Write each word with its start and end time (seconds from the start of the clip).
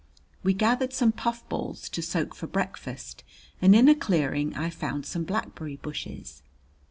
We 0.41 0.55
gathered 0.55 0.93
some 0.93 1.11
puffballs 1.11 1.87
to 1.89 2.01
soak 2.01 2.33
for 2.33 2.47
breakfast 2.47 3.23
and 3.61 3.75
in 3.75 3.87
a 3.87 3.93
clearing 3.93 4.55
I 4.55 4.71
found 4.71 5.05
some 5.05 5.25
blackberry 5.25 5.75
bushes. 5.75 6.41